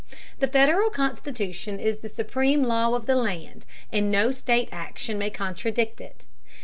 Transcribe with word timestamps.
The 0.39 0.47
Federal 0.47 0.89
Constitution 0.89 1.79
is 1.79 1.99
the 1.99 2.09
supreme 2.09 2.63
law 2.63 2.95
of 2.95 3.05
the 3.05 3.13
land, 3.15 3.67
and 3.91 4.09
no 4.09 4.31
state 4.31 4.69
action 4.71 5.19
may 5.19 5.29
contradict 5.29 6.01
it. 6.01 6.25